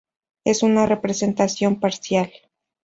[0.45, 2.31] Es una representación parcial.